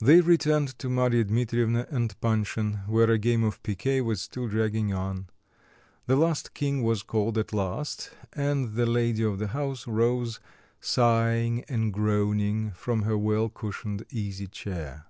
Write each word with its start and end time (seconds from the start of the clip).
They 0.00 0.20
returned 0.20 0.76
to 0.80 0.88
Marya 0.88 1.22
Dmitrievna 1.26 1.86
and 1.88 2.20
Panshin, 2.20 2.84
where 2.88 3.08
a 3.08 3.18
game 3.20 3.44
of 3.44 3.62
picquet 3.62 4.00
was 4.00 4.20
still 4.20 4.48
dragging 4.48 4.92
on. 4.92 5.28
The 6.08 6.16
last 6.16 6.54
king 6.54 6.82
was 6.82 7.04
called 7.04 7.38
at 7.38 7.52
last, 7.52 8.10
and 8.32 8.74
the 8.74 8.84
lady 8.84 9.22
of 9.22 9.38
the 9.38 9.46
house 9.54 9.86
rose, 9.86 10.40
sighing 10.80 11.62
and 11.68 11.92
groaning 11.92 12.72
from 12.72 13.02
her 13.02 13.16
well 13.16 13.48
cushioned 13.48 14.04
easy 14.10 14.48
chair. 14.48 15.06